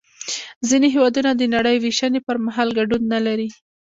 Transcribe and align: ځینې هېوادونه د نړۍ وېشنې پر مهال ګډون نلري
ځینې 0.69 0.87
هېوادونه 0.95 1.31
د 1.35 1.41
نړۍ 1.55 1.75
وېشنې 1.79 2.19
پر 2.27 2.37
مهال 2.45 2.69
ګډون 2.77 3.03
نلري 3.13 3.49